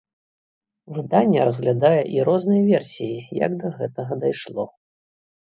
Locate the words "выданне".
0.95-1.39